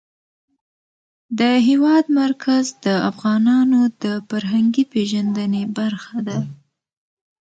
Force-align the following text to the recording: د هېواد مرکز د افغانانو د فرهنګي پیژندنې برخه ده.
د 1.39 1.41
هېواد 1.67 2.05
مرکز 2.21 2.65
د 2.85 2.87
افغانانو 3.11 3.79
د 4.03 4.05
فرهنګي 4.29 4.83
پیژندنې 4.93 5.63
برخه 5.77 6.17
ده. 6.27 6.39